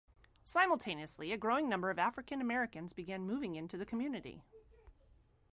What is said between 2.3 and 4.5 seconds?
Americans began moving into the community.